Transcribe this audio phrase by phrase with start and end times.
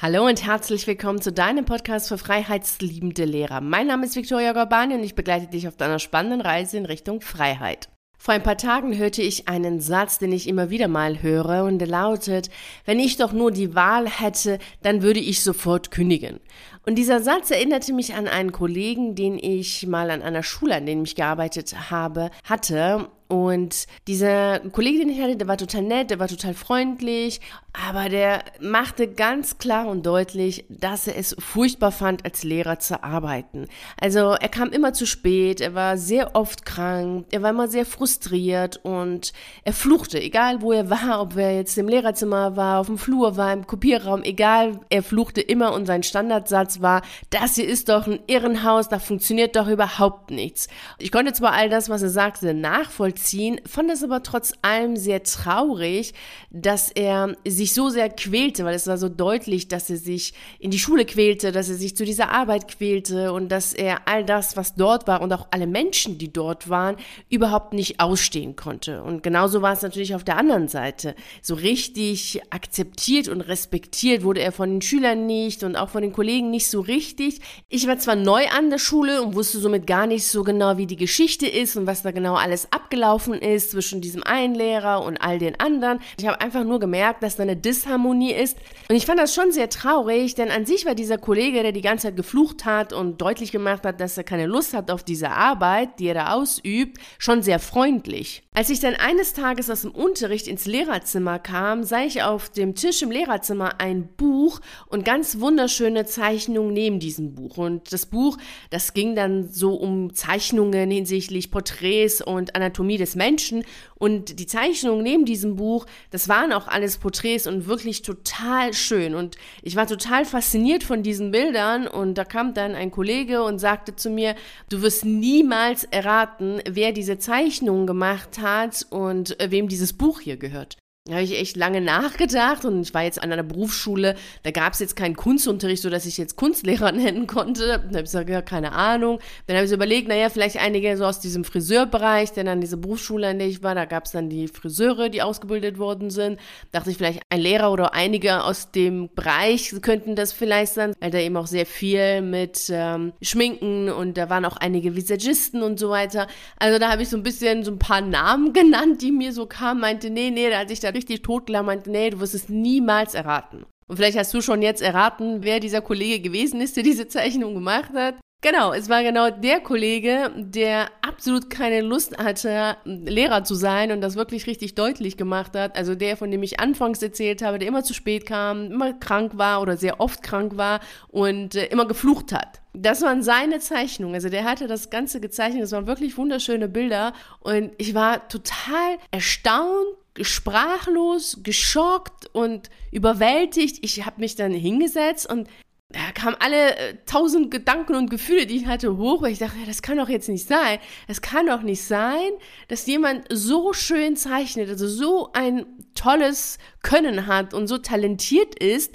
[0.00, 3.60] Hallo und herzlich willkommen zu deinem Podcast für freiheitsliebende Lehrer.
[3.60, 7.20] Mein Name ist Viktoria Gorbani und ich begleite dich auf deiner spannenden Reise in Richtung
[7.20, 7.88] Freiheit.
[8.16, 11.80] Vor ein paar Tagen hörte ich einen Satz, den ich immer wieder mal höre und
[11.80, 12.48] der lautet,
[12.84, 16.38] wenn ich doch nur die Wahl hätte, dann würde ich sofort kündigen.
[16.86, 20.86] Und dieser Satz erinnerte mich an einen Kollegen, den ich mal an einer Schule, an
[20.86, 23.08] dem ich gearbeitet habe, hatte.
[23.28, 27.42] Und dieser Kollege, den ich hatte, der war total nett, der war total freundlich,
[27.86, 33.04] aber der machte ganz klar und deutlich, dass er es furchtbar fand, als Lehrer zu
[33.04, 33.66] arbeiten.
[34.00, 37.84] Also er kam immer zu spät, er war sehr oft krank, er war immer sehr
[37.84, 42.86] frustriert und er fluchte, egal wo er war, ob er jetzt im Lehrerzimmer war, auf
[42.86, 47.68] dem Flur war, im Kopierraum, egal, er fluchte immer und sein Standardsatz war, das hier
[47.68, 50.68] ist doch ein Irrenhaus, da funktioniert doch überhaupt nichts.
[50.98, 54.96] Ich konnte zwar all das, was er sagte, nachvollziehen, nachvollziehen, fand es aber trotz allem
[54.96, 56.14] sehr traurig,
[56.50, 60.70] dass er sich so sehr quälte, weil es war so deutlich, dass er sich in
[60.70, 64.56] die Schule quälte, dass er sich zu dieser Arbeit quälte und dass er all das,
[64.56, 66.96] was dort war und auch alle Menschen, die dort waren,
[67.28, 69.02] überhaupt nicht ausstehen konnte.
[69.02, 71.14] Und genauso war es natürlich auf der anderen Seite.
[71.42, 76.12] So richtig akzeptiert und respektiert wurde er von den Schülern nicht und auch von den
[76.12, 77.40] Kollegen nicht so richtig.
[77.68, 80.86] Ich war zwar neu an der Schule und wusste somit gar nicht so genau, wie
[80.86, 85.02] die Geschichte ist und was da genau alles abgelaufen abgelaufen ist zwischen diesem einen Lehrer
[85.02, 86.00] und all den anderen.
[86.18, 88.58] Ich habe einfach nur gemerkt, dass da eine Disharmonie ist.
[88.88, 91.80] Und ich fand das schon sehr traurig, denn an sich war dieser Kollege, der die
[91.80, 95.30] ganze Zeit geflucht hat und deutlich gemacht hat, dass er keine Lust hat auf diese
[95.30, 98.42] Arbeit, die er da ausübt, schon sehr freundlich.
[98.58, 102.74] Als ich dann eines Tages aus dem Unterricht ins Lehrerzimmer kam, sah ich auf dem
[102.74, 107.56] Tisch im Lehrerzimmer ein Buch und ganz wunderschöne Zeichnungen neben diesem Buch.
[107.56, 108.36] Und das Buch,
[108.70, 113.64] das ging dann so um Zeichnungen hinsichtlich Porträts und Anatomie des Menschen.
[113.94, 119.14] Und die Zeichnungen neben diesem Buch, das waren auch alles Porträts und wirklich total schön.
[119.14, 121.88] Und ich war total fasziniert von diesen Bildern.
[121.88, 124.34] Und da kam dann ein Kollege und sagte zu mir,
[124.68, 130.76] du wirst niemals erraten, wer diese Zeichnungen gemacht hat und wem dieses Buch hier gehört.
[131.08, 134.74] Da habe ich echt lange nachgedacht und ich war jetzt an einer Berufsschule, da gab
[134.74, 137.66] es jetzt keinen Kunstunterricht, so dass ich jetzt Kunstlehrer nennen konnte.
[137.66, 139.18] Da habe ich gesagt, ja, keine Ahnung.
[139.46, 142.76] Dann habe ich so überlegt, naja, vielleicht einige so aus diesem Friseurbereich, denn an dieser
[142.76, 146.38] Berufsschule, an der ich war, da gab es dann die Friseure, die ausgebildet worden sind.
[146.72, 151.10] Dachte ich, vielleicht ein Lehrer oder einige aus dem Bereich könnten das vielleicht sein, weil
[151.10, 155.78] da eben auch sehr viel mit ähm, Schminken und da waren auch einige Visagisten und
[155.78, 156.26] so weiter.
[156.58, 159.46] Also da habe ich so ein bisschen so ein paar Namen genannt, die mir so
[159.46, 163.14] kamen, meinte, nee, nee, als ich da richtig totgelacht, meinte, nee, du wirst es niemals
[163.14, 163.64] erraten.
[163.86, 167.54] Und vielleicht hast du schon jetzt erraten, wer dieser Kollege gewesen ist, der diese Zeichnung
[167.54, 168.16] gemacht hat.
[168.40, 174.00] Genau, es war genau der Kollege, der absolut keine Lust hatte, Lehrer zu sein und
[174.00, 175.76] das wirklich richtig deutlich gemacht hat.
[175.76, 179.32] Also der, von dem ich anfangs erzählt habe, der immer zu spät kam, immer krank
[179.34, 180.78] war oder sehr oft krank war
[181.08, 182.60] und äh, immer geflucht hat.
[182.74, 184.14] Das waren seine Zeichnungen.
[184.14, 185.64] Also der hatte das Ganze gezeichnet.
[185.64, 193.78] Das waren wirklich wunderschöne Bilder und ich war total erstaunt sprachlos, geschockt und überwältigt.
[193.82, 195.48] Ich habe mich dann hingesetzt und
[195.90, 199.56] da kamen alle äh, tausend Gedanken und Gefühle, die ich hatte, hoch, weil ich dachte,
[199.66, 200.78] das kann doch jetzt nicht sein.
[201.06, 202.30] Es kann doch nicht sein,
[202.68, 205.64] dass jemand so schön zeichnet, also so ein
[205.94, 208.94] tolles Können hat und so talentiert ist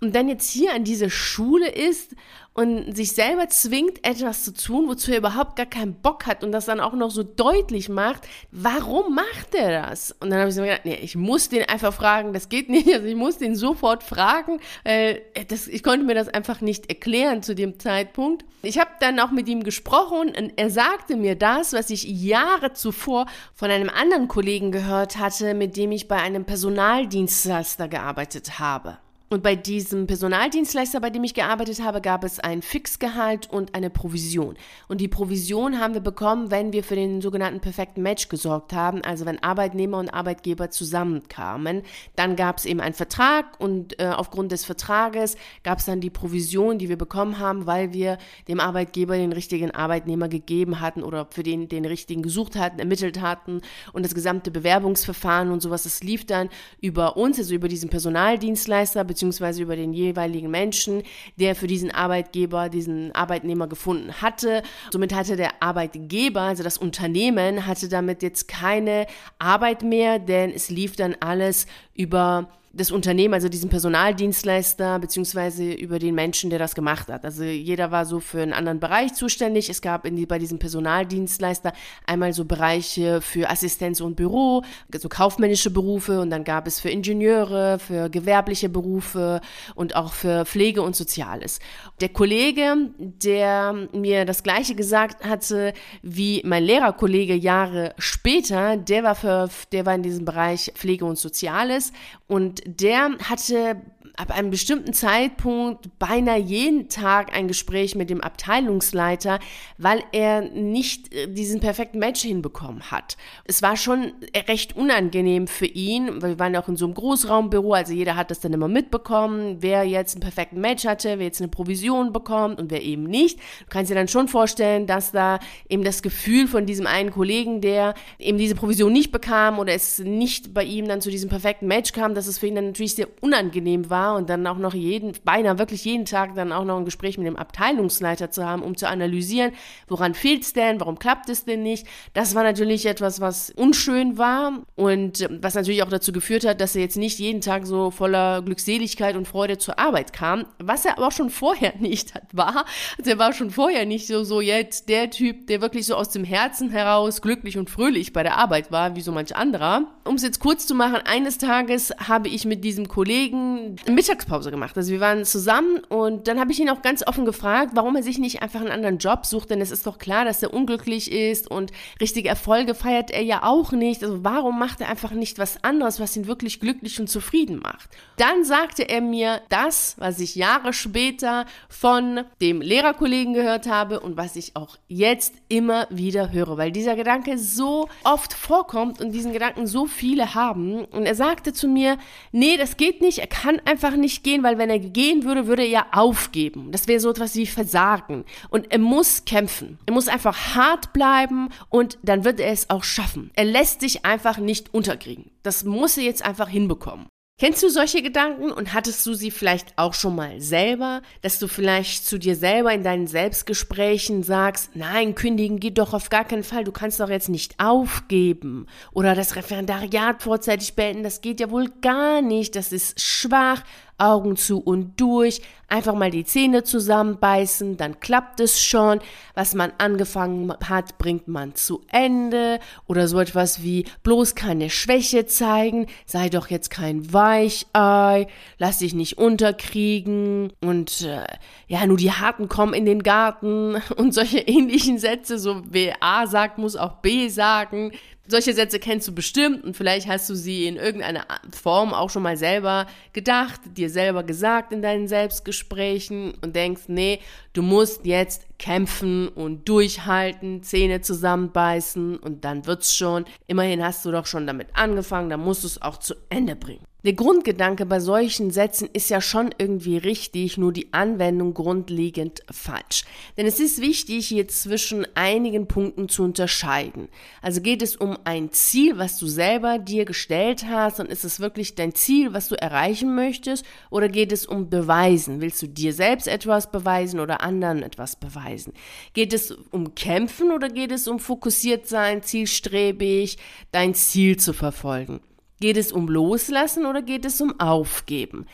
[0.00, 2.14] und dann jetzt hier an dieser Schule ist
[2.52, 6.50] und sich selber zwingt, etwas zu tun, wozu er überhaupt gar keinen Bock hat und
[6.50, 10.12] das dann auch noch so deutlich macht, warum macht er das?
[10.20, 12.88] Und dann habe ich so gedacht, nee, ich muss den einfach fragen, das geht nicht,
[12.92, 17.42] also ich muss den sofort fragen, weil das, ich konnte mir das einfach nicht erklären
[17.42, 18.44] zu dem Zeitpunkt.
[18.62, 22.72] Ich habe dann auch mit ihm gesprochen und er sagte mir das, was ich Jahre
[22.72, 28.98] zuvor von einem anderen Kollegen gehört hatte, mit dem ich bei einem Personaldienstleister gearbeitet habe.
[29.32, 33.88] Und bei diesem Personaldienstleister, bei dem ich gearbeitet habe, gab es ein Fixgehalt und eine
[33.88, 34.56] Provision.
[34.88, 39.04] Und die Provision haben wir bekommen, wenn wir für den sogenannten perfekten Match gesorgt haben,
[39.04, 41.82] also wenn Arbeitnehmer und Arbeitgeber zusammenkamen.
[42.16, 46.10] Dann gab es eben einen Vertrag und äh, aufgrund des Vertrages gab es dann die
[46.10, 48.18] Provision, die wir bekommen haben, weil wir
[48.48, 53.20] dem Arbeitgeber den richtigen Arbeitnehmer gegeben hatten oder für den den richtigen gesucht hatten, ermittelt
[53.20, 53.60] hatten.
[53.92, 56.48] Und das gesamte Bewerbungsverfahren und sowas, das lief dann
[56.80, 61.02] über uns, also über diesen Personaldienstleister, beziehungsweise über den jeweiligen Menschen,
[61.36, 64.62] der für diesen Arbeitgeber, diesen Arbeitnehmer gefunden hatte.
[64.90, 69.06] Somit hatte der Arbeitgeber, also das Unternehmen, hatte damit jetzt keine
[69.38, 75.98] Arbeit mehr, denn es lief dann alles über das Unternehmen, also diesen Personaldienstleister, beziehungsweise über
[75.98, 77.24] den Menschen, der das gemacht hat.
[77.24, 79.68] Also jeder war so für einen anderen Bereich zuständig.
[79.68, 81.72] Es gab in die, bei diesem Personaldienstleister
[82.06, 84.62] einmal so Bereiche für Assistenz und Büro,
[84.96, 89.40] so kaufmännische Berufe und dann gab es für Ingenieure, für gewerbliche Berufe
[89.74, 91.58] und auch für Pflege und Soziales.
[92.00, 99.16] Der Kollege, der mir das Gleiche gesagt hatte wie mein Lehrerkollege Jahre später, der war
[99.16, 101.92] für, der war in diesem Bereich Pflege und Soziales
[102.28, 103.80] und der hatte
[104.20, 109.38] ab einem bestimmten Zeitpunkt beinahe jeden Tag ein Gespräch mit dem Abteilungsleiter,
[109.78, 113.16] weil er nicht äh, diesen perfekten Match hinbekommen hat.
[113.44, 114.12] Es war schon
[114.46, 118.14] recht unangenehm für ihn, weil wir waren ja auch in so einem Großraumbüro, also jeder
[118.14, 122.12] hat das dann immer mitbekommen, wer jetzt einen perfekten Match hatte, wer jetzt eine Provision
[122.12, 123.38] bekommt und wer eben nicht.
[123.38, 125.38] Du kannst dir dann schon vorstellen, dass da
[125.68, 129.98] eben das Gefühl von diesem einen Kollegen, der eben diese Provision nicht bekam oder es
[129.98, 132.94] nicht bei ihm dann zu diesem perfekten Match kam, dass es für ihn dann natürlich
[132.94, 136.78] sehr unangenehm war und dann auch noch jeden, beinahe wirklich jeden Tag dann auch noch
[136.78, 139.52] ein Gespräch mit dem Abteilungsleiter zu haben, um zu analysieren,
[139.88, 141.86] woran fehlt es denn, warum klappt es denn nicht.
[142.14, 146.76] Das war natürlich etwas, was unschön war und was natürlich auch dazu geführt hat, dass
[146.76, 150.98] er jetzt nicht jeden Tag so voller Glückseligkeit und Freude zur Arbeit kam, was er
[150.98, 152.64] aber auch schon vorher nicht war.
[152.98, 156.10] Also er war schon vorher nicht so, so jetzt der Typ, der wirklich so aus
[156.10, 159.86] dem Herzen heraus glücklich und fröhlich bei der Arbeit war, wie so manch anderer.
[160.04, 164.76] Um es jetzt kurz zu machen, eines Tages habe ich mit diesem Kollegen Mittagspause gemacht.
[164.78, 168.02] Also wir waren zusammen und dann habe ich ihn auch ganz offen gefragt, warum er
[168.02, 171.12] sich nicht einfach einen anderen Job sucht, denn es ist doch klar, dass er unglücklich
[171.12, 171.70] ist und
[172.00, 174.02] richtige Erfolge feiert er ja auch nicht.
[174.02, 177.90] Also warum macht er einfach nicht was anderes, was ihn wirklich glücklich und zufrieden macht?
[178.16, 184.16] Dann sagte er mir das, was ich Jahre später von dem Lehrerkollegen gehört habe und
[184.16, 189.32] was ich auch jetzt immer wieder höre, weil dieser Gedanke so oft vorkommt und diesen
[189.32, 190.84] Gedanken so viele haben.
[190.86, 191.98] Und er sagte zu mir,
[192.32, 195.46] nee, das geht nicht, er kann einfach einfach nicht gehen, weil wenn er gehen würde,
[195.46, 196.70] würde er aufgeben.
[196.70, 198.24] Das wäre so etwas wie Versagen.
[198.50, 199.78] Und er muss kämpfen.
[199.86, 203.30] Er muss einfach hart bleiben und dann wird er es auch schaffen.
[203.34, 205.30] Er lässt sich einfach nicht unterkriegen.
[205.42, 207.06] Das muss er jetzt einfach hinbekommen.
[207.40, 208.52] Kennst du solche Gedanken?
[208.52, 212.70] Und hattest du sie vielleicht auch schon mal selber, dass du vielleicht zu dir selber
[212.74, 217.08] in deinen Selbstgesprächen sagst, nein, kündigen geht doch auf gar keinen Fall, du kannst doch
[217.08, 222.72] jetzt nicht aufgeben oder das Referendariat vorzeitig beenden, das geht ja wohl gar nicht, das
[222.72, 223.62] ist schwach,
[224.00, 229.00] Augen zu und durch, einfach mal die Zähne zusammenbeißen, dann klappt es schon.
[229.34, 232.58] Was man angefangen hat, bringt man zu Ende.
[232.86, 238.26] Oder so etwas wie bloß keine Schwäche zeigen, sei doch jetzt kein Weichei,
[238.58, 241.24] lass dich nicht unterkriegen und äh,
[241.68, 246.26] ja, nur die Harten kommen in den Garten und solche ähnlichen Sätze, so wer A
[246.26, 247.92] sagt, muss auch B sagen.
[248.30, 252.22] Solche Sätze kennst du bestimmt und vielleicht hast du sie in irgendeiner Form auch schon
[252.22, 257.18] mal selber gedacht, dir selber gesagt in deinen Selbstgesprächen und denkst, nee,
[257.54, 263.24] du musst jetzt kämpfen und durchhalten, Zähne zusammenbeißen und dann wird's schon.
[263.48, 266.84] Immerhin hast du doch schon damit angefangen, dann musst du es auch zu Ende bringen.
[267.02, 273.04] Der Grundgedanke bei solchen Sätzen ist ja schon irgendwie richtig, nur die Anwendung grundlegend falsch.
[273.38, 277.08] Denn es ist wichtig, hier zwischen einigen Punkten zu unterscheiden.
[277.40, 281.40] Also geht es um ein Ziel, was du selber dir gestellt hast und ist es
[281.40, 285.40] wirklich dein Ziel, was du erreichen möchtest oder geht es um Beweisen?
[285.40, 288.74] Willst du dir selbst etwas beweisen oder anderen etwas beweisen?
[289.14, 293.38] Geht es um Kämpfen oder geht es um fokussiert sein, zielstrebig,
[293.72, 295.20] dein Ziel zu verfolgen?
[295.60, 298.46] Geht es um Loslassen oder geht es um Aufgeben?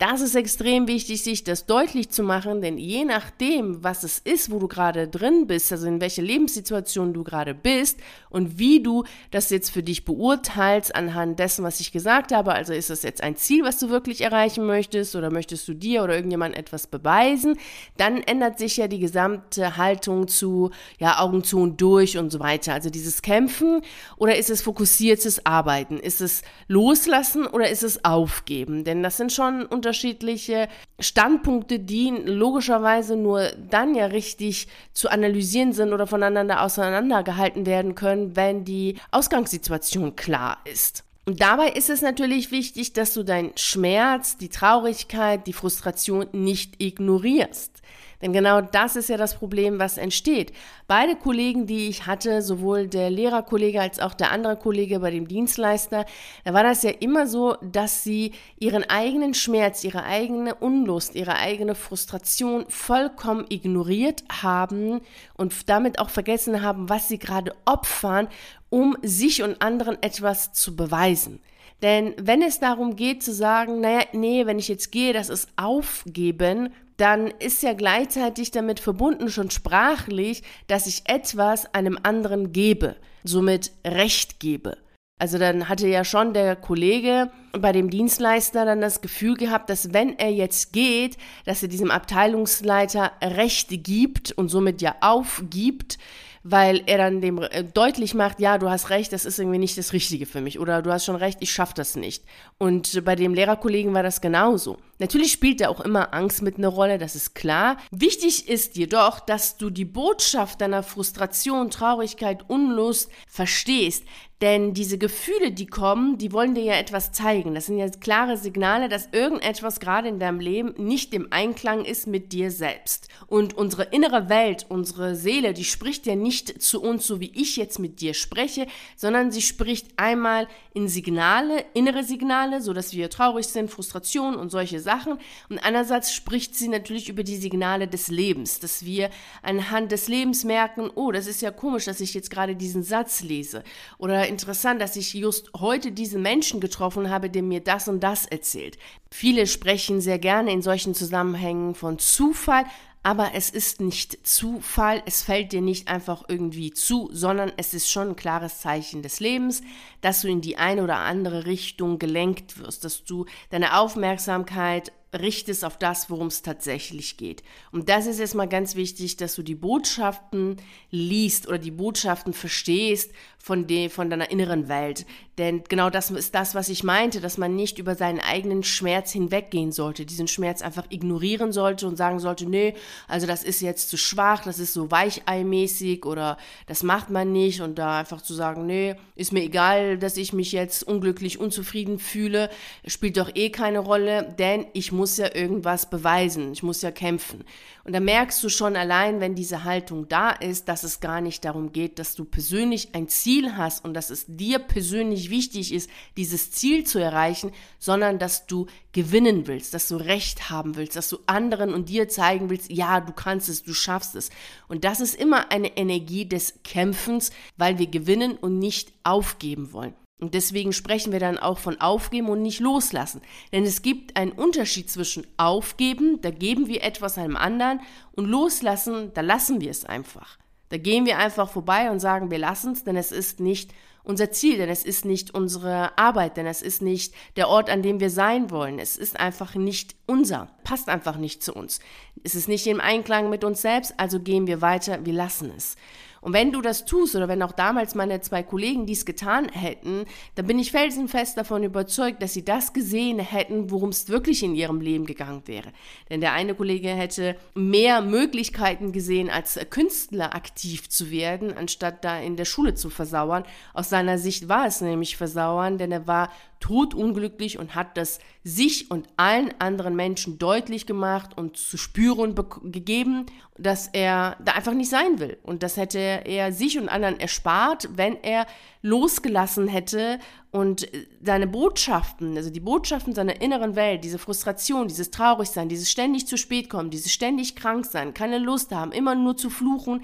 [0.00, 4.50] Das ist extrem wichtig, sich das deutlich zu machen, denn je nachdem, was es ist,
[4.50, 7.98] wo du gerade drin bist, also in welcher Lebenssituation du gerade bist
[8.30, 12.72] und wie du das jetzt für dich beurteilst anhand dessen, was ich gesagt habe, also
[12.72, 16.14] ist das jetzt ein Ziel, was du wirklich erreichen möchtest oder möchtest du dir oder
[16.14, 17.58] irgendjemand etwas beweisen,
[17.98, 22.40] dann ändert sich ja die gesamte Haltung zu, ja, Augen zu und durch und so
[22.40, 22.72] weiter.
[22.72, 23.82] Also dieses Kämpfen
[24.16, 25.98] oder ist es fokussiertes Arbeiten?
[25.98, 28.84] Ist es loslassen oder ist es aufgeben?
[28.84, 30.68] Denn das sind schon unter unterschiedliche
[31.00, 38.36] Standpunkte, die logischerweise nur dann ja richtig zu analysieren sind oder voneinander auseinandergehalten werden können,
[38.36, 41.02] wenn die Ausgangssituation klar ist.
[41.26, 46.80] Und dabei ist es natürlich wichtig, dass du deinen Schmerz, die Traurigkeit, die Frustration nicht
[46.80, 47.82] ignorierst.
[48.22, 50.52] Denn genau das ist ja das Problem, was entsteht.
[50.86, 55.26] Beide Kollegen, die ich hatte, sowohl der Lehrerkollege als auch der andere Kollege bei dem
[55.26, 56.04] Dienstleister,
[56.44, 61.36] da war das ja immer so, dass sie ihren eigenen Schmerz, ihre eigene Unlust, ihre
[61.36, 65.00] eigene Frustration vollkommen ignoriert haben
[65.34, 68.28] und damit auch vergessen haben, was sie gerade opfern,
[68.68, 71.40] um sich und anderen etwas zu beweisen.
[71.82, 75.48] Denn wenn es darum geht zu sagen, naja, nee, wenn ich jetzt gehe, das ist
[75.56, 82.96] aufgeben, dann ist ja gleichzeitig damit verbunden, schon sprachlich, dass ich etwas einem anderen gebe,
[83.24, 84.76] somit Recht gebe.
[85.18, 89.92] Also dann hatte ja schon der Kollege bei dem Dienstleister dann das Gefühl gehabt, dass
[89.92, 95.98] wenn er jetzt geht, dass er diesem Abteilungsleiter Rechte gibt und somit ja aufgibt,
[96.42, 99.76] weil er dann dem äh, deutlich macht, ja, du hast recht, das ist irgendwie nicht
[99.76, 102.24] das Richtige für mich oder du hast schon recht, ich schaffe das nicht.
[102.58, 104.78] Und bei dem Lehrerkollegen war das genauso.
[104.98, 107.76] Natürlich spielt da auch immer Angst mit einer Rolle, das ist klar.
[107.90, 114.04] Wichtig ist jedoch, dass du die Botschaft deiner Frustration, Traurigkeit, Unlust verstehst.
[114.40, 117.54] Denn diese Gefühle, die kommen, die wollen dir ja etwas zeigen.
[117.54, 122.06] Das sind ja klare Signale, dass irgendetwas gerade in deinem Leben nicht im Einklang ist
[122.06, 123.08] mit dir selbst.
[123.26, 127.56] Und unsere innere Welt, unsere Seele, die spricht ja nicht zu uns, so wie ich
[127.56, 128.66] jetzt mit dir spreche,
[128.96, 134.50] sondern sie spricht einmal in Signale, innere Signale, so dass wir traurig sind, Frustration und
[134.50, 135.18] solche Sachen.
[135.50, 139.10] Und einerseits spricht sie natürlich über die Signale des Lebens, dass wir
[139.42, 143.20] anhand des Lebens merken, oh, das ist ja komisch, dass ich jetzt gerade diesen Satz
[143.20, 143.64] lese.
[143.98, 148.24] Oder interessant, dass ich just heute diesen Menschen getroffen habe, der mir das und das
[148.24, 148.78] erzählt.
[149.10, 152.64] Viele sprechen sehr gerne in solchen Zusammenhängen von Zufall,
[153.02, 157.90] aber es ist nicht Zufall, es fällt dir nicht einfach irgendwie zu, sondern es ist
[157.90, 159.62] schon ein klares Zeichen des Lebens,
[160.02, 165.64] dass du in die eine oder andere Richtung gelenkt wirst, dass du deine Aufmerksamkeit richtest
[165.64, 167.42] auf das, worum es tatsächlich geht.
[167.72, 170.56] Und das ist erstmal ganz wichtig, dass du die Botschaften
[170.90, 175.06] liest oder die Botschaften verstehst von, de, von deiner inneren Welt.
[175.38, 179.10] Denn genau das ist das, was ich meinte, dass man nicht über seinen eigenen Schmerz
[179.10, 182.74] hinweggehen sollte, diesen Schmerz einfach ignorieren sollte und sagen sollte, nee,
[183.08, 186.36] also das ist jetzt zu schwach, das ist so weicheimäßig oder
[186.66, 190.34] das macht man nicht und da einfach zu sagen, nee, ist mir egal, dass ich
[190.34, 192.50] mich jetzt unglücklich, unzufrieden fühle,
[192.86, 197.44] spielt doch eh keine Rolle, denn ich muss ja irgendwas beweisen, ich muss ja kämpfen.
[197.84, 201.44] Und da merkst du schon allein, wenn diese Haltung da ist, dass es gar nicht
[201.44, 205.90] darum geht, dass du persönlich ein Ziel hast und dass es dir persönlich wichtig ist,
[206.16, 211.08] dieses Ziel zu erreichen, sondern dass du gewinnen willst, dass du Recht haben willst, dass
[211.08, 214.30] du anderen und dir zeigen willst, ja, du kannst es, du schaffst es.
[214.68, 219.94] Und das ist immer eine Energie des Kämpfens, weil wir gewinnen und nicht aufgeben wollen.
[220.20, 223.22] Und deswegen sprechen wir dann auch von aufgeben und nicht loslassen.
[223.52, 227.80] Denn es gibt einen Unterschied zwischen aufgeben, da geben wir etwas einem anderen,
[228.12, 230.38] und loslassen, da lassen wir es einfach.
[230.68, 233.72] Da gehen wir einfach vorbei und sagen, wir lassen es, denn es ist nicht
[234.02, 237.82] unser Ziel, denn es ist nicht unsere Arbeit, denn es ist nicht der Ort, an
[237.82, 238.78] dem wir sein wollen.
[238.78, 241.80] Es ist einfach nicht unser, passt einfach nicht zu uns.
[242.22, 245.76] Es ist nicht im Einklang mit uns selbst, also gehen wir weiter, wir lassen es.
[246.20, 250.04] Und wenn du das tust oder wenn auch damals meine zwei Kollegen dies getan hätten,
[250.34, 254.54] dann bin ich felsenfest davon überzeugt, dass sie das gesehen hätten, worum es wirklich in
[254.54, 255.72] ihrem Leben gegangen wäre.
[256.10, 262.18] Denn der eine Kollege hätte mehr Möglichkeiten gesehen, als Künstler aktiv zu werden, anstatt da
[262.18, 263.44] in der Schule zu versauern.
[263.72, 268.90] Aus seiner Sicht war es nämlich versauern, denn er war todunglücklich und hat das sich
[268.90, 273.26] und allen anderen Menschen deutlich gemacht und zu spüren gegeben,
[273.58, 275.38] dass er da einfach nicht sein will.
[275.42, 278.46] Und das hätte er sich und anderen erspart, wenn er
[278.82, 280.18] losgelassen hätte
[280.50, 280.88] und
[281.22, 286.36] seine Botschaften, also die Botschaften seiner inneren Welt, diese Frustration, dieses Traurigsein, dieses ständig zu
[286.36, 290.02] spät kommen, dieses ständig krank sein, keine Lust haben, immer nur zu fluchen,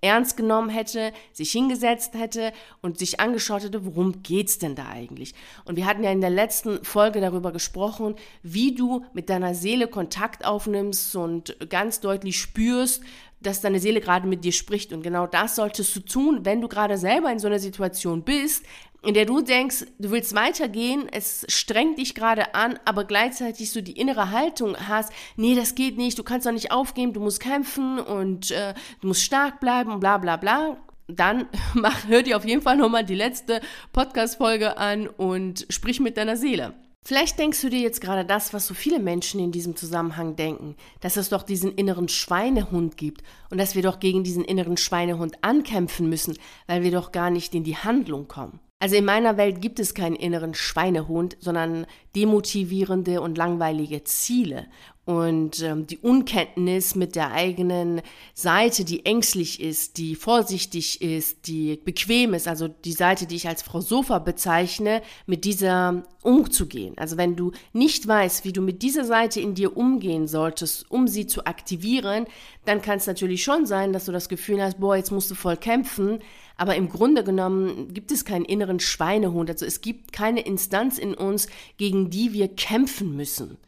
[0.00, 5.34] ernst genommen hätte, sich hingesetzt hätte und sich angeschaut hätte, worum geht's denn da eigentlich?
[5.64, 9.88] Und wir hatten ja in der letzten Folge darüber gesprochen, wie du mit deiner Seele
[9.88, 13.02] Kontakt aufnimmst und ganz deutlich spürst,
[13.40, 14.92] dass deine Seele gerade mit dir spricht.
[14.92, 18.64] Und genau das solltest du tun, wenn du gerade selber in so einer Situation bist,
[19.02, 23.80] in der du denkst, du willst weitergehen, es strengt dich gerade an, aber gleichzeitig so
[23.80, 27.40] die innere Haltung hast, nee, das geht nicht, du kannst doch nicht aufgeben, du musst
[27.40, 30.76] kämpfen und äh, du musst stark bleiben und bla bla bla,
[31.08, 33.60] dann mach, hör dir auf jeden Fall nochmal die letzte
[33.92, 36.74] Podcast-Folge an und sprich mit deiner Seele.
[37.06, 40.74] Vielleicht denkst du dir jetzt gerade das, was so viele Menschen in diesem Zusammenhang denken,
[40.98, 45.36] dass es doch diesen inneren Schweinehund gibt und dass wir doch gegen diesen inneren Schweinehund
[45.42, 46.36] ankämpfen müssen,
[46.66, 48.58] weil wir doch gar nicht in die Handlung kommen.
[48.78, 54.66] Also in meiner Welt gibt es keinen inneren Schweinehund, sondern demotivierende und langweilige Ziele
[55.06, 58.02] und ähm, die Unkenntnis mit der eigenen
[58.34, 63.46] Seite, die ängstlich ist, die vorsichtig ist, die bequem ist, also die Seite, die ich
[63.46, 66.98] als Frau Sofa bezeichne, mit dieser umzugehen.
[66.98, 71.06] Also wenn du nicht weißt, wie du mit dieser Seite in dir umgehen solltest, um
[71.06, 72.26] sie zu aktivieren,
[72.64, 75.36] dann kann es natürlich schon sein, dass du das Gefühl hast, boah, jetzt musst du
[75.36, 76.18] voll kämpfen.
[76.56, 79.50] Aber im Grunde genommen gibt es keinen inneren Schweinehund.
[79.50, 83.58] Also es gibt keine Instanz in uns, gegen die wir kämpfen müssen.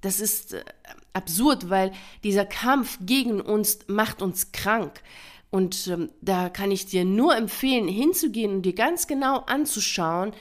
[0.00, 0.64] Das ist äh,
[1.12, 1.92] absurd, weil
[2.24, 5.00] dieser Kampf gegen uns macht uns krank.
[5.50, 10.32] Und ähm, da kann ich dir nur empfehlen, hinzugehen und dir ganz genau anzuschauen,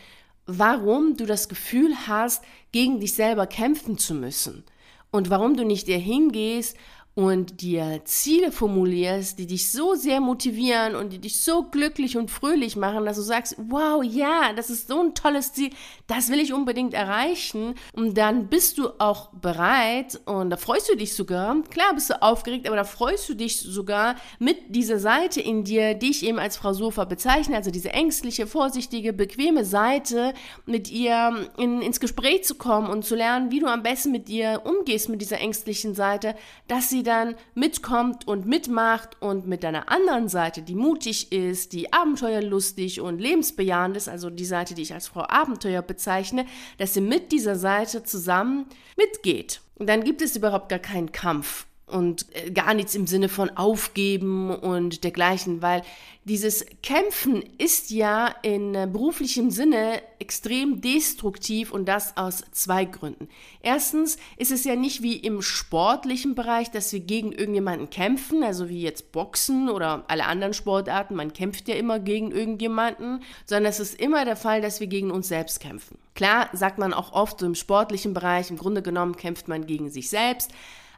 [0.47, 4.63] warum du das Gefühl hast, gegen dich selber kämpfen zu müssen.
[5.11, 6.77] Und warum du nicht dir hingehst
[7.13, 12.31] und dir Ziele formulierst, die dich so sehr motivieren und die dich so glücklich und
[12.31, 15.71] fröhlich machen, dass du sagst, wow, ja, das ist so ein tolles Ziel,
[16.07, 17.75] das will ich unbedingt erreichen.
[17.93, 21.61] Und dann bist du auch bereit und da freust du dich sogar.
[21.69, 25.95] Klar bist du aufgeregt, aber da freust du dich sogar mit dieser Seite in dir,
[25.95, 30.33] die ich eben als Frau Sofa bezeichne, also diese ängstliche, vorsichtige, bequeme Seite,
[30.65, 34.29] mit ihr in, ins Gespräch zu kommen und zu lernen, wie du am besten mit
[34.29, 36.35] ihr umgehst, mit dieser ängstlichen Seite,
[36.69, 41.91] dass sie dann mitkommt und mitmacht und mit deiner anderen Seite, die mutig ist, die
[41.93, 46.45] abenteuerlustig und lebensbejahend ist, also die Seite, die ich als Frau Abenteuer bezeichne,
[46.77, 48.65] dass sie mit dieser Seite zusammen
[48.97, 49.61] mitgeht.
[49.75, 53.49] Und dann gibt es überhaupt gar keinen Kampf und äh, gar nichts im Sinne von
[53.51, 55.83] aufgeben und dergleichen, weil
[56.23, 63.27] dieses Kämpfen ist ja in äh, beruflichem Sinne extrem destruktiv und das aus zwei Gründen.
[63.63, 68.69] Erstens ist es ja nicht wie im sportlichen Bereich, dass wir gegen irgendjemanden kämpfen, also
[68.69, 73.79] wie jetzt Boxen oder alle anderen Sportarten, man kämpft ja immer gegen irgendjemanden, sondern es
[73.79, 75.97] ist immer der Fall, dass wir gegen uns selbst kämpfen.
[76.13, 79.89] Klar sagt man auch oft so im sportlichen Bereich, im Grunde genommen kämpft man gegen
[79.89, 80.51] sich selbst,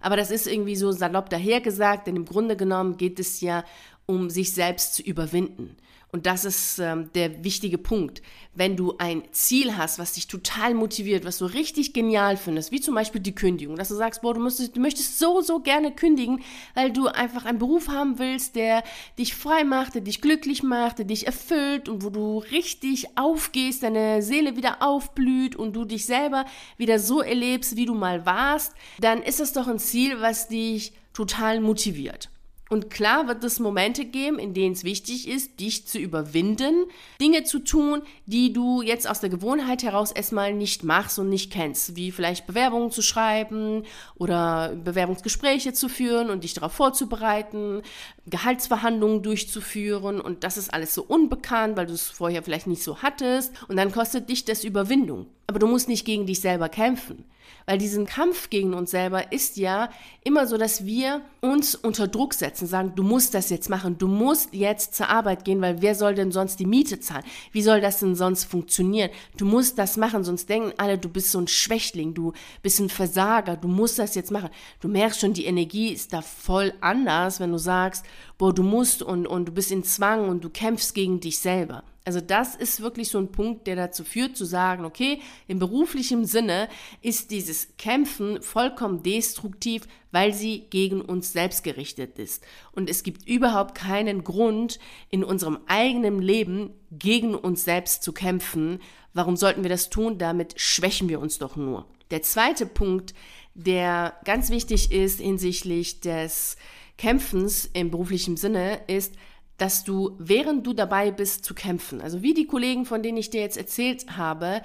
[0.03, 3.63] aber das ist irgendwie so salopp dahergesagt, denn im Grunde genommen geht es ja
[4.05, 5.77] um sich selbst zu überwinden.
[6.13, 8.21] Und das ist ähm, der wichtige Punkt.
[8.53, 12.79] Wenn du ein Ziel hast, was dich total motiviert, was du richtig genial findest, wie
[12.79, 15.91] zum Beispiel die Kündigung, dass du sagst, boah, du, müsstest, du möchtest so, so gerne
[15.91, 16.43] kündigen,
[16.75, 18.83] weil du einfach einen Beruf haben willst, der
[19.17, 23.81] dich frei macht, der dich glücklich macht, der dich erfüllt und wo du richtig aufgehst,
[23.81, 26.45] deine Seele wieder aufblüht und du dich selber
[26.77, 30.93] wieder so erlebst, wie du mal warst, dann ist das doch ein Ziel, was dich
[31.11, 32.29] total motiviert.
[32.73, 36.85] Und klar wird es Momente geben, in denen es wichtig ist, dich zu überwinden,
[37.21, 41.53] Dinge zu tun, die du jetzt aus der Gewohnheit heraus erstmal nicht machst und nicht
[41.53, 43.83] kennst, wie vielleicht Bewerbungen zu schreiben
[44.15, 47.83] oder Bewerbungsgespräche zu führen und dich darauf vorzubereiten,
[48.25, 53.03] Gehaltsverhandlungen durchzuführen und das ist alles so unbekannt, weil du es vorher vielleicht nicht so
[53.03, 55.27] hattest und dann kostet dich das Überwindung.
[55.45, 57.23] Aber du musst nicht gegen dich selber kämpfen.
[57.65, 59.89] Weil diesen Kampf gegen uns selber ist ja
[60.23, 64.07] immer so, dass wir uns unter Druck setzen, sagen, du musst das jetzt machen, du
[64.07, 67.23] musst jetzt zur Arbeit gehen, weil wer soll denn sonst die Miete zahlen?
[67.51, 69.09] Wie soll das denn sonst funktionieren?
[69.37, 72.89] Du musst das machen, sonst denken alle, du bist so ein Schwächling, du bist ein
[72.89, 74.49] Versager, du musst das jetzt machen.
[74.79, 78.05] Du merkst schon, die Energie ist da voll anders, wenn du sagst,
[78.37, 81.83] boah, du musst und, und du bist in Zwang und du kämpfst gegen dich selber.
[82.05, 86.25] Also das ist wirklich so ein Punkt, der dazu führt zu sagen, okay, im beruflichen
[86.25, 86.67] Sinne
[87.01, 92.43] ist dieses Kämpfen vollkommen destruktiv, weil sie gegen uns selbst gerichtet ist.
[92.73, 98.79] Und es gibt überhaupt keinen Grund in unserem eigenen Leben gegen uns selbst zu kämpfen.
[99.13, 100.17] Warum sollten wir das tun?
[100.17, 101.85] Damit schwächen wir uns doch nur.
[102.11, 103.13] Der zweite Punkt,
[103.53, 106.57] der ganz wichtig ist hinsichtlich des
[106.97, 109.15] Kämpfens im beruflichen Sinne, ist,
[109.57, 113.29] dass du, während du dabei bist zu kämpfen, also wie die Kollegen, von denen ich
[113.29, 114.61] dir jetzt erzählt habe,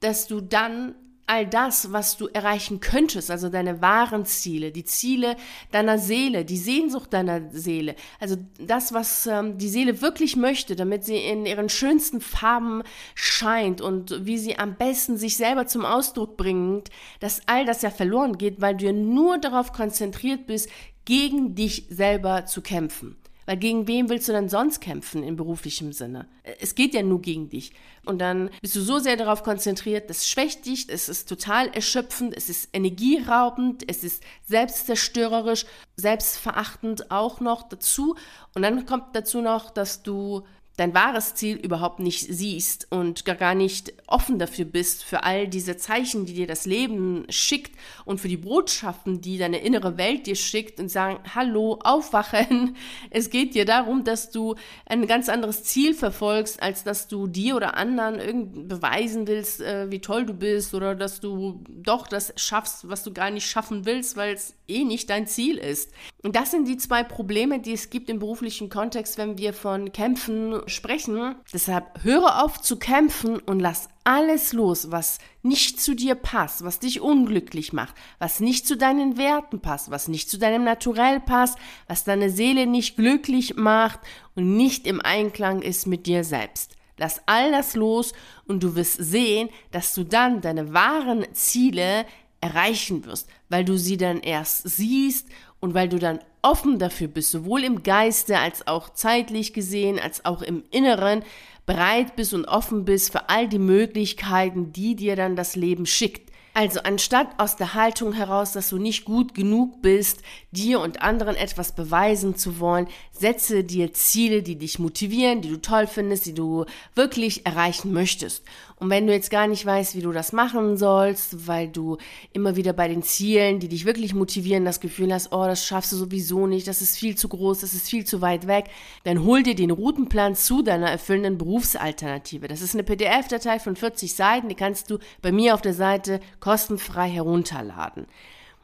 [0.00, 0.94] dass du dann
[1.30, 5.36] all das, was du erreichen könntest, also deine wahren Ziele, die Ziele
[5.70, 11.04] deiner Seele, die Sehnsucht deiner Seele, also das, was ähm, die Seele wirklich möchte, damit
[11.04, 12.82] sie in ihren schönsten Farben
[13.14, 16.88] scheint und wie sie am besten sich selber zum Ausdruck bringt,
[17.20, 20.68] dass all das ja verloren geht, weil du ja nur darauf konzentriert bist,
[21.04, 23.16] gegen dich selber zu kämpfen.
[23.50, 26.28] Weil gegen wen willst du denn sonst kämpfen in beruflichem Sinne?
[26.60, 27.72] Es geht ja nur gegen dich.
[28.06, 32.32] Und dann bist du so sehr darauf konzentriert, das schwächt dich, es ist total erschöpfend,
[32.36, 38.14] es ist energieraubend, es ist selbstzerstörerisch, selbstverachtend auch noch dazu.
[38.54, 40.44] Und dann kommt dazu noch, dass du
[40.80, 45.76] dein wahres Ziel überhaupt nicht siehst und gar, nicht offen dafür bist, für all diese
[45.76, 50.36] Zeichen, die dir das Leben schickt und für die Botschaften, die deine innere Welt dir
[50.36, 52.76] schickt und sagen, hallo, aufwachen.
[53.10, 54.54] Es geht dir darum, dass du
[54.86, 59.90] ein ganz anderes Ziel verfolgst, als dass du dir oder anderen irgend beweisen willst, äh,
[59.90, 63.84] wie toll du bist oder dass du doch das schaffst, was du gar nicht schaffen
[63.84, 65.92] willst, weil es eh nicht dein Ziel ist.
[66.22, 69.90] Und das sind die zwei Probleme, die es gibt im beruflichen Kontext, wenn wir von
[69.90, 71.34] Kämpfen sprechen.
[71.52, 76.78] Deshalb höre auf zu kämpfen und lass alles los, was nicht zu dir passt, was
[76.78, 81.58] dich unglücklich macht, was nicht zu deinen Werten passt, was nicht zu deinem Naturell passt,
[81.86, 84.00] was deine Seele nicht glücklich macht
[84.34, 86.76] und nicht im Einklang ist mit dir selbst.
[86.98, 88.12] Lass all das los
[88.44, 92.04] und du wirst sehen, dass du dann deine wahren Ziele
[92.42, 95.28] erreichen wirst, weil du sie dann erst siehst
[95.60, 100.24] und weil du dann offen dafür bist, sowohl im Geiste als auch zeitlich gesehen, als
[100.24, 101.22] auch im Inneren,
[101.66, 106.30] bereit bist und offen bist für all die Möglichkeiten, die dir dann das Leben schickt.
[106.52, 111.36] Also anstatt aus der Haltung heraus, dass du nicht gut genug bist, dir und anderen
[111.36, 116.34] etwas beweisen zu wollen, setze dir Ziele, die dich motivieren, die du toll findest, die
[116.34, 118.44] du wirklich erreichen möchtest.
[118.76, 121.98] Und wenn du jetzt gar nicht weißt, wie du das machen sollst, weil du
[122.32, 125.92] immer wieder bei den Zielen, die dich wirklich motivieren, das Gefühl hast, oh, das schaffst
[125.92, 128.70] du sowieso nicht, das ist viel zu groß, das ist viel zu weit weg,
[129.04, 132.48] dann hol dir den Routenplan zu deiner erfüllenden Berufsalternative.
[132.48, 136.20] Das ist eine PDF-Datei von 40 Seiten, die kannst du bei mir auf der Seite
[136.40, 138.06] kostenfrei herunterladen.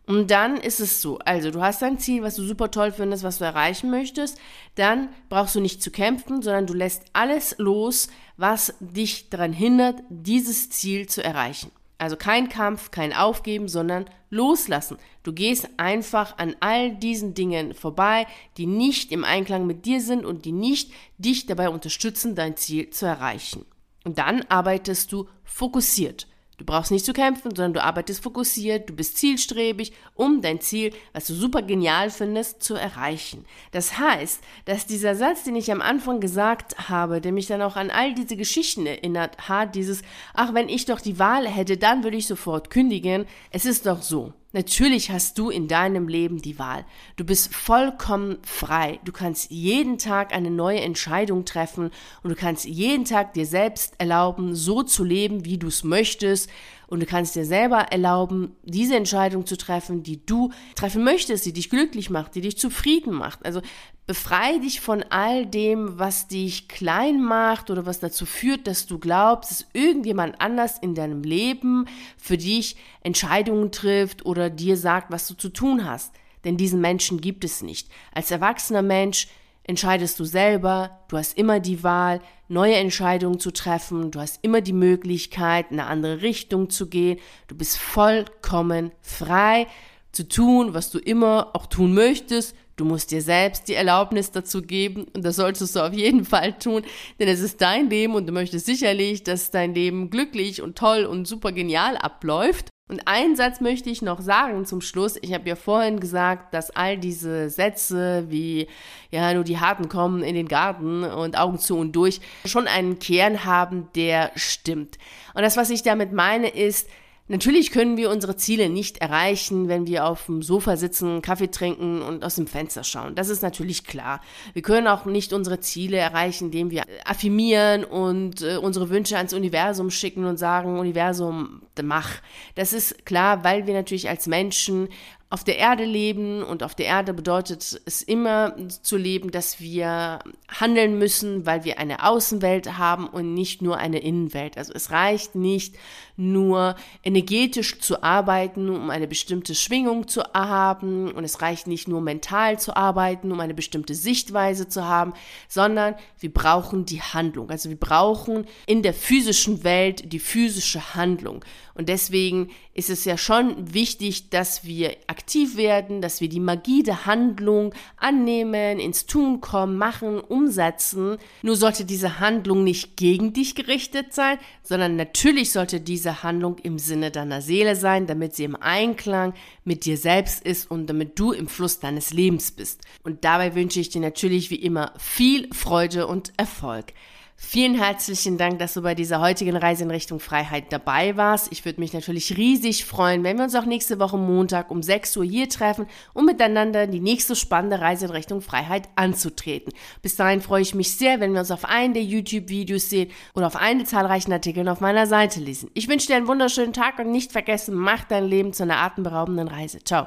[0.06, 3.24] Und dann ist es so, also du hast ein Ziel, was du super toll findest,
[3.24, 4.38] was du erreichen möchtest,
[4.76, 10.00] dann brauchst du nicht zu kämpfen, sondern du lässt alles los, was dich daran hindert,
[10.08, 11.72] dieses Ziel zu erreichen.
[11.98, 14.98] Also kein Kampf, kein Aufgeben, sondern loslassen.
[15.22, 18.26] Du gehst einfach an all diesen Dingen vorbei,
[18.58, 22.90] die nicht im Einklang mit dir sind und die nicht dich dabei unterstützen, dein Ziel
[22.90, 23.64] zu erreichen.
[24.04, 26.28] Und dann arbeitest du fokussiert.
[26.58, 30.92] Du brauchst nicht zu kämpfen, sondern du arbeitest fokussiert, du bist zielstrebig, um dein Ziel,
[31.12, 33.44] was du super genial findest, zu erreichen.
[33.72, 37.76] Das heißt, dass dieser Satz, den ich am Anfang gesagt habe, der mich dann auch
[37.76, 40.00] an all diese Geschichten erinnert hat, dieses,
[40.32, 43.26] ach, wenn ich doch die Wahl hätte, dann würde ich sofort kündigen.
[43.50, 44.32] Es ist doch so.
[44.56, 46.86] Natürlich hast du in deinem Leben die Wahl.
[47.16, 49.00] Du bist vollkommen frei.
[49.04, 51.90] Du kannst jeden Tag eine neue Entscheidung treffen
[52.22, 56.48] und du kannst jeden Tag dir selbst erlauben, so zu leben, wie du es möchtest.
[56.88, 61.52] Und du kannst dir selber erlauben, diese Entscheidung zu treffen, die du treffen möchtest, die
[61.52, 63.44] dich glücklich macht, die dich zufrieden macht.
[63.44, 63.60] Also
[64.06, 68.98] befreie dich von all dem, was dich klein macht oder was dazu führt, dass du
[68.98, 75.26] glaubst, dass irgendjemand anders in deinem Leben für dich Entscheidungen trifft oder dir sagt, was
[75.26, 76.14] du zu tun hast.
[76.44, 77.88] Denn diesen Menschen gibt es nicht.
[78.12, 79.26] Als erwachsener Mensch
[79.66, 84.60] entscheidest du selber, du hast immer die Wahl, neue Entscheidungen zu treffen, du hast immer
[84.60, 89.66] die Möglichkeit, in eine andere Richtung zu gehen, du bist vollkommen frei
[90.12, 94.60] zu tun, was du immer auch tun möchtest, Du musst dir selbst die Erlaubnis dazu
[94.60, 96.82] geben und das solltest du auf jeden Fall tun,
[97.18, 101.04] denn es ist dein Leben und du möchtest sicherlich, dass dein Leben glücklich und toll
[101.06, 102.68] und super genial abläuft.
[102.88, 105.18] Und einen Satz möchte ich noch sagen zum Schluss.
[105.20, 108.68] Ich habe ja vorhin gesagt, dass all diese Sätze wie,
[109.10, 113.00] ja, nur die Harten kommen in den Garten und Augen zu und durch schon einen
[113.00, 114.98] Kern haben, der stimmt.
[115.34, 116.88] Und das, was ich damit meine, ist,
[117.28, 122.00] Natürlich können wir unsere Ziele nicht erreichen, wenn wir auf dem Sofa sitzen, Kaffee trinken
[122.00, 123.16] und aus dem Fenster schauen.
[123.16, 124.20] Das ist natürlich klar.
[124.52, 129.32] Wir können auch nicht unsere Ziele erreichen, indem wir affirmieren und äh, unsere Wünsche ans
[129.32, 132.10] Universum schicken und sagen, Universum, mach.
[132.54, 134.88] Das ist klar, weil wir natürlich als Menschen
[135.36, 140.20] auf der Erde leben und auf der Erde bedeutet es immer zu leben, dass wir
[140.48, 144.56] handeln müssen, weil wir eine Außenwelt haben und nicht nur eine Innenwelt.
[144.56, 145.74] Also es reicht nicht
[146.16, 152.00] nur energetisch zu arbeiten, um eine bestimmte Schwingung zu haben und es reicht nicht nur
[152.00, 155.12] mental zu arbeiten, um eine bestimmte Sichtweise zu haben,
[155.48, 157.50] sondern wir brauchen die Handlung.
[157.50, 161.44] Also wir brauchen in der physischen Welt die physische Handlung.
[161.74, 166.84] Und deswegen ist es ja schon wichtig, dass wir aktiv werden, dass wir die Magie
[166.84, 171.16] der Handlung annehmen, ins Tun kommen, machen, umsetzen.
[171.42, 176.78] Nur sollte diese Handlung nicht gegen dich gerichtet sein, sondern natürlich sollte diese Handlung im
[176.78, 179.34] Sinne deiner Seele sein, damit sie im Einklang
[179.64, 182.82] mit dir selbst ist und damit du im Fluss deines Lebens bist.
[183.02, 186.92] Und dabei wünsche ich dir natürlich wie immer viel Freude und Erfolg.
[187.38, 191.52] Vielen herzlichen Dank, dass du bei dieser heutigen Reise in Richtung Freiheit dabei warst.
[191.52, 195.18] Ich würde mich natürlich riesig freuen, wenn wir uns auch nächste Woche Montag um 6
[195.18, 199.74] Uhr hier treffen, um miteinander die nächste spannende Reise in Richtung Freiheit anzutreten.
[200.00, 203.48] Bis dahin freue ich mich sehr, wenn wir uns auf einen der YouTube-Videos sehen oder
[203.48, 205.70] auf einen der zahlreichen Artikeln auf meiner Seite lesen.
[205.74, 209.48] Ich wünsche dir einen wunderschönen Tag und nicht vergessen, mach dein Leben zu einer atemberaubenden
[209.48, 209.80] Reise.
[209.84, 210.04] Ciao.